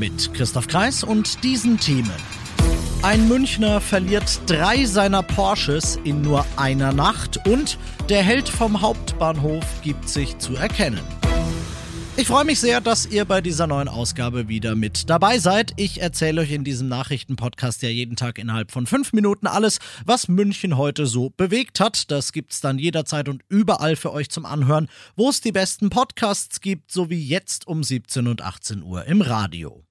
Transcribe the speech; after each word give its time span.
Mit 0.00 0.32
Christoph 0.32 0.66
Kreis 0.66 1.04
und 1.04 1.44
diesen 1.44 1.78
Themen. 1.78 2.10
Ein 3.02 3.28
Münchner 3.28 3.82
verliert 3.82 4.40
drei 4.46 4.86
seiner 4.86 5.22
Porsches 5.22 5.98
in 6.04 6.22
nur 6.22 6.46
einer 6.56 6.94
Nacht 6.94 7.46
und 7.46 7.76
der 8.08 8.22
Held 8.22 8.48
vom 8.48 8.80
Hauptbahnhof 8.80 9.62
gibt 9.82 10.08
sich 10.08 10.38
zu 10.38 10.56
erkennen. 10.56 11.02
Ich 12.16 12.28
freue 12.28 12.46
mich 12.46 12.60
sehr, 12.60 12.80
dass 12.80 13.04
ihr 13.04 13.26
bei 13.26 13.42
dieser 13.42 13.66
neuen 13.66 13.88
Ausgabe 13.88 14.48
wieder 14.48 14.74
mit 14.74 15.10
dabei 15.10 15.38
seid. 15.38 15.74
Ich 15.76 16.00
erzähle 16.00 16.40
euch 16.40 16.50
in 16.50 16.64
diesem 16.64 16.88
Nachrichtenpodcast 16.88 17.82
ja 17.82 17.90
jeden 17.90 18.16
Tag 18.16 18.38
innerhalb 18.38 18.70
von 18.70 18.86
fünf 18.86 19.12
Minuten 19.12 19.46
alles, 19.46 19.80
was 20.06 20.28
München 20.28 20.78
heute 20.78 21.04
so 21.04 21.28
bewegt 21.28 21.78
hat. 21.78 22.10
Das 22.10 22.32
gibt's 22.32 22.62
dann 22.62 22.78
jederzeit 22.78 23.28
und 23.28 23.42
überall 23.50 23.96
für 23.96 24.14
euch 24.14 24.30
zum 24.30 24.46
Anhören, 24.46 24.88
wo 25.14 25.28
es 25.28 25.42
die 25.42 25.52
besten 25.52 25.90
Podcasts 25.90 26.62
gibt, 26.62 26.90
so 26.90 27.10
wie 27.10 27.22
jetzt 27.22 27.66
um 27.66 27.84
17 27.84 28.28
und 28.28 28.40
18 28.40 28.82
Uhr 28.82 29.04
im 29.04 29.20
Radio. 29.20 29.84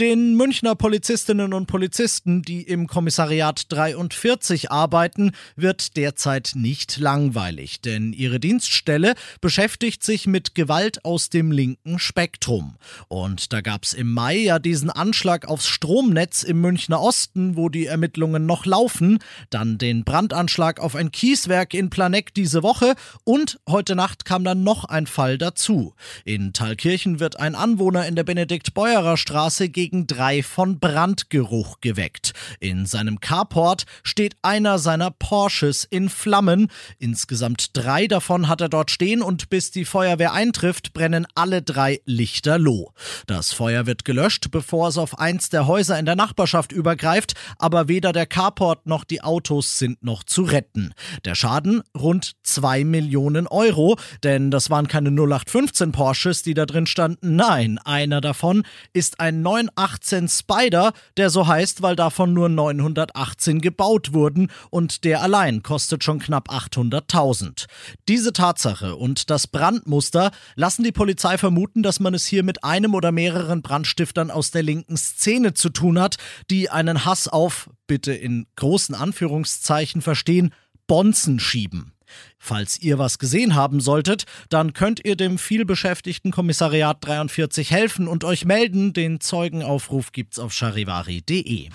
Den 0.00 0.36
Münchner 0.36 0.76
Polizistinnen 0.76 1.52
und 1.52 1.66
Polizisten, 1.66 2.42
die 2.42 2.62
im 2.62 2.86
Kommissariat 2.86 3.64
43 3.68 4.70
arbeiten, 4.70 5.32
wird 5.56 5.96
derzeit 5.96 6.52
nicht 6.54 6.98
langweilig, 6.98 7.80
denn 7.80 8.12
ihre 8.12 8.38
Dienststelle 8.38 9.14
beschäftigt 9.40 10.04
sich 10.04 10.28
mit 10.28 10.54
Gewalt 10.54 11.04
aus 11.04 11.30
dem 11.30 11.50
linken 11.50 11.98
Spektrum. 11.98 12.76
Und 13.08 13.52
da 13.52 13.60
gab 13.60 13.82
es 13.82 13.92
im 13.92 14.12
Mai 14.12 14.36
ja 14.36 14.60
diesen 14.60 14.90
Anschlag 14.90 15.48
aufs 15.48 15.66
Stromnetz 15.66 16.44
im 16.44 16.60
Münchner 16.60 17.00
Osten, 17.00 17.56
wo 17.56 17.68
die 17.68 17.86
Ermittlungen 17.86 18.46
noch 18.46 18.66
laufen, 18.66 19.18
dann 19.50 19.78
den 19.78 20.04
Brandanschlag 20.04 20.78
auf 20.78 20.94
ein 20.94 21.10
Kieswerk 21.10 21.74
in 21.74 21.90
Planegg 21.90 22.30
diese 22.36 22.62
Woche 22.62 22.94
und 23.24 23.58
heute 23.68 23.96
Nacht 23.96 24.24
kam 24.24 24.44
dann 24.44 24.62
noch 24.62 24.84
ein 24.84 25.08
Fall 25.08 25.38
dazu. 25.38 25.96
In 26.24 26.52
Thalkirchen 26.52 27.18
wird 27.18 27.40
ein 27.40 27.56
Anwohner 27.56 28.06
in 28.06 28.14
der 28.14 28.22
Benedikt-Beuerer 28.22 29.16
Straße 29.16 29.68
gegen 29.68 29.87
gegen 29.88 30.06
drei 30.06 30.42
von 30.42 30.78
Brandgeruch 30.78 31.80
geweckt. 31.80 32.34
In 32.60 32.84
seinem 32.84 33.20
Carport 33.20 33.86
steht 34.02 34.36
einer 34.42 34.78
seiner 34.78 35.10
Porsches 35.10 35.84
in 35.84 36.10
Flammen. 36.10 36.68
Insgesamt 36.98 37.70
drei 37.72 38.06
davon 38.06 38.48
hat 38.48 38.60
er 38.60 38.68
dort 38.68 38.90
stehen 38.90 39.22
und 39.22 39.48
bis 39.48 39.70
die 39.70 39.86
Feuerwehr 39.86 40.34
eintrifft, 40.34 40.92
brennen 40.92 41.26
alle 41.34 41.62
drei 41.62 42.02
lichterloh. 42.04 42.92
Das 43.26 43.54
Feuer 43.54 43.86
wird 43.86 44.04
gelöscht, 44.04 44.50
bevor 44.50 44.88
es 44.88 44.98
auf 44.98 45.18
eins 45.18 45.48
der 45.48 45.66
Häuser 45.66 45.98
in 45.98 46.04
der 46.04 46.16
Nachbarschaft 46.16 46.70
übergreift, 46.70 47.32
aber 47.56 47.88
weder 47.88 48.12
der 48.12 48.26
Carport 48.26 48.86
noch 48.86 49.04
die 49.04 49.22
Autos 49.22 49.78
sind 49.78 50.02
noch 50.04 50.22
zu 50.22 50.42
retten. 50.42 50.92
Der 51.24 51.34
Schaden 51.34 51.82
rund 51.96 52.32
zwei 52.42 52.84
Millionen 52.84 53.46
Euro, 53.46 53.96
denn 54.22 54.50
das 54.50 54.68
waren 54.68 54.86
keine 54.86 55.08
0815 55.08 55.92
Porsches, 55.92 56.42
die 56.42 56.52
da 56.52 56.66
drin 56.66 56.84
standen. 56.84 57.36
Nein, 57.36 57.78
einer 57.78 58.20
davon 58.20 58.64
ist 58.92 59.20
ein 59.20 59.40
9 59.40 59.70
918 59.78 60.28
Spider, 60.28 60.92
der 61.16 61.30
so 61.30 61.46
heißt, 61.46 61.82
weil 61.82 61.94
davon 61.94 62.34
nur 62.34 62.48
918 62.48 63.60
gebaut 63.60 64.12
wurden 64.12 64.50
und 64.70 65.04
der 65.04 65.22
allein 65.22 65.62
kostet 65.62 66.02
schon 66.02 66.18
knapp 66.18 66.50
800.000. 66.50 67.66
Diese 68.08 68.32
Tatsache 68.32 68.96
und 68.96 69.30
das 69.30 69.46
Brandmuster 69.46 70.32
lassen 70.56 70.82
die 70.82 70.92
Polizei 70.92 71.38
vermuten, 71.38 71.84
dass 71.84 72.00
man 72.00 72.14
es 72.14 72.26
hier 72.26 72.42
mit 72.42 72.64
einem 72.64 72.94
oder 72.94 73.12
mehreren 73.12 73.62
Brandstiftern 73.62 74.32
aus 74.32 74.50
der 74.50 74.64
linken 74.64 74.96
Szene 74.96 75.54
zu 75.54 75.68
tun 75.68 76.00
hat, 76.00 76.16
die 76.50 76.70
einen 76.70 77.04
Hass 77.04 77.28
auf, 77.28 77.70
bitte 77.86 78.12
in 78.12 78.46
großen 78.56 78.96
Anführungszeichen 78.96 80.02
verstehen, 80.02 80.52
Bonzen 80.88 81.38
schieben. 81.38 81.92
Falls 82.38 82.78
ihr 82.80 82.98
was 82.98 83.18
gesehen 83.18 83.54
haben 83.54 83.80
solltet, 83.80 84.24
dann 84.48 84.72
könnt 84.72 85.04
ihr 85.04 85.16
dem 85.16 85.38
vielbeschäftigten 85.38 86.30
Kommissariat 86.30 86.98
43 87.00 87.70
helfen 87.70 88.08
und 88.08 88.24
euch 88.24 88.44
melden. 88.44 88.92
Den 88.92 89.20
Zeugenaufruf 89.20 90.12
gibt's 90.12 90.38
auf 90.38 90.52
charivari.de. 90.52 91.68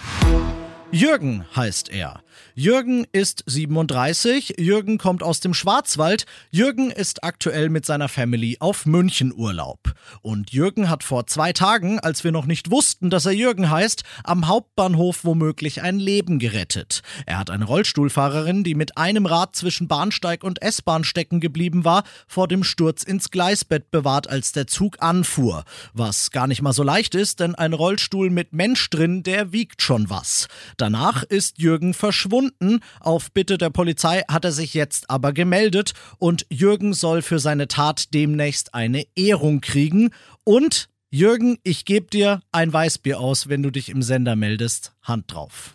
Jürgen 0.94 1.44
heißt 1.56 1.90
er. 1.90 2.22
Jürgen 2.54 3.08
ist 3.12 3.44
37, 3.48 4.56
Jürgen 4.60 5.00
kommt 5.00 5.24
aus 5.24 5.40
dem 5.40 5.56
Schwarzwald, 5.56 6.26
Jürgen 6.52 6.92
ist 6.92 7.24
aktuell 7.24 7.70
mit 7.70 7.84
seiner 7.84 8.10
Family 8.10 8.58
auf 8.60 8.86
München 8.86 9.34
Urlaub. 9.36 9.80
Und 10.22 10.52
Jürgen 10.52 10.92
hat 10.92 11.04
vor 11.04 11.26
zwei 11.26 11.52
Tagen, 11.52 12.00
als 12.00 12.24
wir 12.24 12.32
noch 12.32 12.46
nicht 12.46 12.70
wussten, 12.70 13.10
dass 13.10 13.26
er 13.26 13.32
Jürgen 13.32 13.72
heißt, 13.72 14.04
am 14.24 14.48
Hauptbahnhof 14.48 15.26
womöglich 15.26 15.82
ein 15.82 15.98
Leben 15.98 16.38
gerettet. 16.38 17.02
Er 17.26 17.40
hat 17.40 17.50
eine 17.50 17.66
Rollstuhlfahrerin, 17.66 18.64
die 18.64 18.76
mit 18.76 18.96
einem 18.96 19.26
Rad 19.26 19.56
zwischen 19.56 19.88
Bahnsteig 19.88 20.44
und 20.44 20.62
S-Bahn 20.62 21.04
stecken 21.04 21.40
geblieben 21.40 21.86
war, 21.86 22.04
vor 22.28 22.48
dem 22.48 22.64
Sturz 22.64 23.02
ins 23.02 23.32
Gleisbett 23.32 23.90
bewahrt, 23.90 24.30
als 24.30 24.52
der 24.52 24.68
Zug 24.68 24.98
anfuhr. 25.00 25.64
Was 25.94 26.30
gar 26.30 26.46
nicht 26.46 26.62
mal 26.62 26.74
so 26.74 26.84
leicht 26.84 27.16
ist, 27.16 27.40
denn 27.40 27.56
ein 27.56 27.74
Rollstuhl 27.74 28.30
mit 28.30 28.54
Mensch 28.54 28.92
drin, 28.92 29.24
der 29.24 29.52
wiegt 29.52 29.82
schon 29.82 30.12
was. 30.12 30.48
Danach 30.84 31.24
ist 31.24 31.60
Jürgen 31.60 31.94
verschwunden. 31.94 32.82
Auf 33.00 33.32
Bitte 33.32 33.58
der 33.58 33.70
Polizei 33.70 34.24
hat 34.28 34.44
er 34.44 34.52
sich 34.52 34.74
jetzt 34.74 35.10
aber 35.10 35.32
gemeldet 35.32 35.94
und 36.20 36.46
Jürgen 36.50 36.94
soll 36.94 37.22
für 37.22 37.40
seine 37.40 37.70
Tat 37.70 38.14
demnächst 38.14 38.74
eine 38.74 39.06
Ehrung 39.16 39.62
kriegen. 39.62 40.10
Und 40.44 40.90
Jürgen, 41.10 41.58
ich 41.64 41.86
gebe 41.86 42.08
dir 42.08 42.42
ein 42.52 42.74
Weißbier 42.74 43.18
aus, 43.18 43.48
wenn 43.48 43.64
du 43.64 43.70
dich 43.70 43.88
im 43.88 44.02
Sender 44.02 44.36
meldest. 44.36 44.92
Hand 45.02 45.34
drauf. 45.34 45.74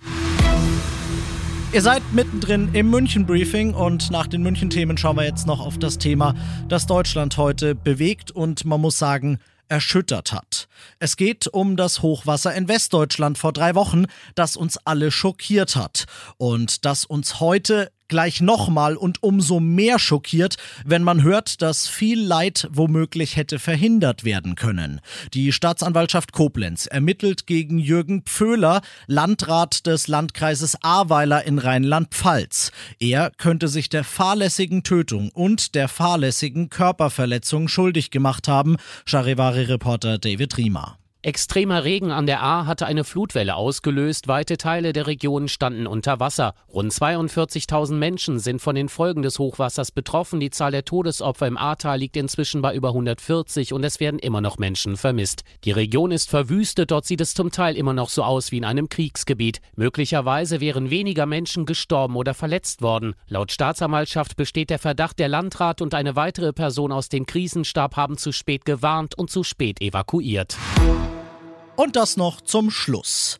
Ihr 1.73 1.81
seid 1.81 2.03
mittendrin 2.13 2.69
im 2.75 2.91
München-Briefing 2.91 3.73
und 3.73 4.11
nach 4.11 4.27
den 4.27 4.43
München-Themen 4.43 4.99
schauen 4.99 5.17
wir 5.17 5.25
jetzt 5.25 5.47
noch 5.47 5.61
auf 5.61 5.79
das 5.79 5.97
Thema, 5.97 6.35
das 6.69 6.87
Deutschland 6.87 7.39
heute 7.39 7.75
bewegt 7.75 8.31
und 8.31 8.67
man 8.67 8.83
muss 8.83 8.99
sagen, 8.99 9.39
erschüttert 9.69 10.33
hat. 10.33 10.69
Es 10.99 11.17
geht 11.17 11.47
um 11.49 11.77
das 11.77 12.03
Hochwasser 12.03 12.55
in 12.55 12.69
Westdeutschland 12.69 13.39
vor 13.39 13.53
drei 13.53 13.75
Wochen, 13.75 14.07
das 14.35 14.57
uns 14.57 14.79
alle 14.85 15.11
schockiert 15.11 15.77
hat 15.77 16.07
und 16.37 16.85
das 16.85 17.05
uns 17.05 17.41
heute 17.41 17.91
gleich 18.09 18.41
nochmal 18.41 18.97
und 18.97 19.23
umso 19.23 19.61
mehr 19.61 19.99
schockiert, 19.99 20.57
wenn 20.85 21.03
man 21.03 21.23
hört, 21.23 21.63
dass 21.63 21.87
viel 21.87 22.21
Leid 22.21 22.69
womöglich 22.71 23.37
hätte 23.37 23.59
verhindert 23.59 24.25
werden 24.25 24.55
können. 24.55 25.01
Die 25.35 25.53
Staatsanwaltschaft 25.53 26.33
Koblenz 26.33 26.87
ermittelt 26.87 27.47
gegen 27.47 27.79
Jürgen 27.79 28.23
Pföhler, 28.23 28.81
Landrat 29.07 29.87
des 29.87 30.09
Landkreises 30.09 30.83
Ahrweiler 30.83 31.45
in 31.45 31.59
Rheinland-Pfalz. 31.59 32.73
Er 32.99 33.31
könnte 33.37 33.69
sich 33.69 33.89
der 33.89 34.05
fahrlässigen 34.05 34.83
Tötung 34.83 35.31
und 35.31 35.75
der 35.75 35.89
fahrlässigen 35.89 36.71
Körperverletzung 36.71 37.69
schuldig 37.69 38.11
gemacht 38.11 38.49
haben, 38.49 38.77
Charivari-Reporter 39.07 40.19
David 40.19 40.57
Riemer. 40.57 40.99
Extremer 41.21 41.83
Regen 41.83 42.13
an 42.13 42.27
der 42.27 42.43
Ahr 42.43 42.67
hatte 42.67 42.87
eine 42.87 43.03
Flutwelle 43.03 43.57
ausgelöst. 43.57 44.29
Weite 44.29 44.57
Teile 44.57 44.93
der 44.93 45.09
Region 45.09 45.49
standen 45.49 45.89
unter 45.89 46.21
Wasser. 46.21 46.55
Rund 46.73 46.93
42.000 46.93 47.95
Menschen 47.95 48.39
sind 48.39 48.63
von 48.63 48.77
den 48.77 48.89
Folgen 48.89 49.23
des 49.23 49.41
Hochwassers 49.41 49.91
betroffen. 49.91 50.39
Die 50.39 50.51
Zahl 50.51 50.71
der 50.71 50.85
Todesopfer 50.85 51.49
im 51.49 51.57
Ahrtal 51.57 51.99
liegt 51.99 52.17
inzwischen 52.17 52.63
bei 52.63 52.73
über 52.73 52.91
140 52.91 53.73
und 53.73 53.83
es 53.83 53.99
werden 53.99 54.21
immer 54.21 54.41
noch 54.41 54.59
Menschen 54.59 54.97
vermisst. 54.97 55.43
Die 55.65 55.73
Region 55.73 56.13
ist 56.13 56.31
verwüstet. 56.31 56.93
Dort 56.93 57.05
sieht 57.05 57.21
es 57.21 57.35
zum 57.35 57.51
Teil 57.51 57.77
immer 57.77 57.95
noch 57.95 58.11
so 58.11 58.23
aus 58.23 58.53
wie 58.53 58.59
in 58.59 58.65
einem 58.65 58.89
Kriegsgebiet. 58.89 59.61
Möglicherweise 59.75 60.61
wären 60.61 60.89
weniger 60.89 61.27
Menschen 61.27 61.67
gestorben 61.67 62.15
oder 62.15 62.33
verletzt 62.33 62.81
worden. 62.81 63.17
Laut 63.27 63.51
Staatsanwaltschaft 63.51 64.37
besteht 64.37 64.71
der 64.71 64.79
Verdacht, 64.79 65.19
der 65.19 65.29
Landrat 65.29 65.83
und 65.83 65.95
eine 65.95 66.15
weitere 66.15 66.53
Person 66.53 66.93
aus 66.93 67.09
dem 67.09 67.27
Krisenstab 67.27 67.97
haben 67.97 68.19
zu 68.19 68.31
spät 68.31 68.65
gewarnt 68.65 69.19
und 69.19 69.31
zu 69.31 69.43
spät 69.43 69.81
evakuiert. 69.81 70.57
Und 71.79 71.95
das 71.95 72.17
noch 72.17 72.41
zum 72.41 72.73
Schluss. 72.73 73.39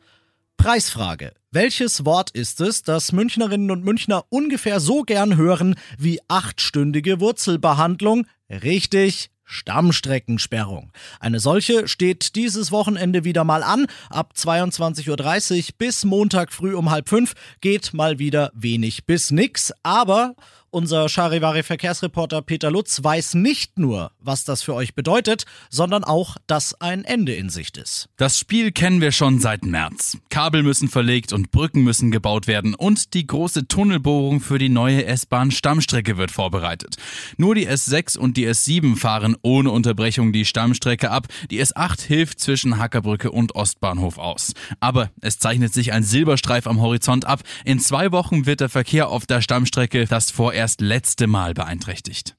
Preisfrage. 0.59 1.33
Welches 1.51 2.05
Wort 2.05 2.31
ist 2.31 2.61
es, 2.61 2.85
das 2.85 3.11
Münchnerinnen 3.11 3.73
und 3.73 3.83
Münchner 3.83 4.27
ungefähr 4.29 4.79
so 4.79 5.03
gern 5.03 5.37
hören 5.37 5.75
wie 5.99 6.21
achtstündige 6.29 7.19
Wurzelbehandlung? 7.19 8.29
Richtig, 8.49 9.31
Stammstreckensperrung. 9.43 10.93
Eine 11.19 11.41
solche 11.41 11.89
steht 11.89 12.37
dieses 12.37 12.71
Wochenende 12.71 13.25
wieder 13.25 13.43
mal 13.43 13.65
an. 13.65 13.89
Ab 14.09 14.35
22.30 14.37 15.59
Uhr 15.59 15.75
bis 15.77 16.05
Montag 16.05 16.53
früh 16.53 16.77
um 16.77 16.93
halb 16.93 17.09
fünf 17.09 17.35
geht 17.61 17.93
mal 17.93 18.21
wieder 18.21 18.53
wenig 18.55 19.05
bis 19.05 19.33
nix. 19.33 19.73
Aber, 19.83 20.37
Unser 20.71 21.09
Charivari-Verkehrsreporter 21.09 22.43
Peter 22.43 22.71
Lutz 22.71 23.03
weiß 23.03 23.33
nicht 23.35 23.79
nur, 23.79 24.11
was 24.21 24.45
das 24.45 24.61
für 24.61 24.75
euch 24.75 24.95
bedeutet, 24.95 25.47
sondern 25.71 26.05
auch, 26.05 26.37
dass 26.47 26.79
ein 26.79 27.05
Ende 27.05 27.35
in 27.35 27.49
Sicht 27.49 27.79
ist. 27.79 28.11
Das 28.19 28.39
Spiel 28.39 28.71
kennen 28.71 29.01
wir 29.01 29.13
schon 29.13 29.39
seit 29.39 29.65
März. 29.65 30.19
Kabel 30.29 30.63
müssen 30.63 30.89
verlegt 30.89 31.33
und 31.33 31.53
Brücken 31.53 31.85
müssen 31.85 32.11
gebaut 32.11 32.47
werden 32.47 32.75
und 32.75 33.15
die 33.15 33.27
große 33.27 33.67
Tunnelbohrung 33.67 34.41
für 34.41 34.59
die 34.59 34.69
neue 34.69 35.07
S-Bahn-Stammstrecke 35.07 36.19
wird 36.19 36.31
vorbereitet. 36.31 36.97
Nur 37.39 37.55
die 37.55 37.67
S6 37.67 38.19
und 38.19 38.37
die 38.37 38.47
S7 38.47 38.97
fahren 38.97 39.37
ohne 39.41 39.71
Unterbrechung 39.71 40.35
die 40.35 40.45
Stammstrecke 40.45 41.11
ab. 41.11 41.29
Die 41.51 41.65
S8 41.65 42.03
hilft 42.07 42.41
zwischen 42.41 42.77
Hackerbrücke 42.77 43.31
und 43.31 43.55
Ostbahnhof 43.55 44.19
aus. 44.19 44.53
Aber 44.81 45.11
es 45.23 45.39
zeichnet 45.39 45.73
sich 45.73 45.95
ein 45.95 46.03
Silberstreif 46.03 46.67
am 46.67 46.83
Horizont 46.83 47.25
ab. 47.25 47.41
In 47.65 47.81
zwei 47.81 48.13
Wochen 48.13 48.45
wird 48.45 48.61
der 48.61 48.69
Verkehr 48.69 49.09
auf 49.09 49.25
der 49.25 49.41
Stammstrecke 49.41 50.05
das 50.05 50.31
vorerst 50.59 50.81
letzte 50.81 51.29
Mal 51.29 51.55
beeinträchtigt. 51.55 52.37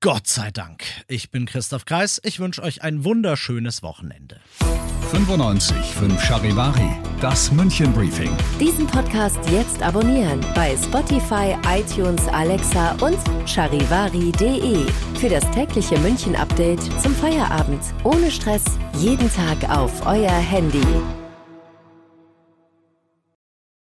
Gott 0.00 0.26
sei 0.26 0.50
Dank. 0.50 0.84
Ich 1.06 1.30
bin 1.30 1.44
Christoph 1.44 1.84
Kreis. 1.84 2.18
Ich 2.24 2.40
wünsche 2.40 2.62
euch 2.62 2.80
ein 2.80 3.04
wunderschönes 3.04 3.82
Wochenende. 3.82 4.40
95 5.10 5.76
5 5.76 6.22
Charivari, 6.24 6.88
das 7.20 7.52
München 7.52 7.92
Briefing. 7.92 8.34
Diesen 8.58 8.86
Podcast 8.86 9.38
jetzt 9.50 9.82
abonnieren 9.82 10.40
bei 10.54 10.74
Spotify, 10.78 11.56
iTunes, 11.68 12.26
Alexa 12.28 12.92
und 13.02 13.18
charivari.de. 13.46 14.86
Für 15.20 15.28
das 15.28 15.44
tägliche 15.50 15.98
München 15.98 16.36
Update 16.36 16.80
zum 17.02 17.14
Feierabend. 17.16 17.82
Ohne 18.02 18.30
Stress, 18.30 18.64
jeden 18.96 19.30
Tag 19.30 19.68
auf 19.68 20.06
euer 20.06 20.30
Handy. 20.30 20.86